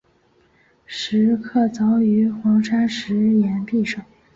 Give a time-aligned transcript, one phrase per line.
[0.87, 4.03] 石刻凿于黄砂石崖壁上。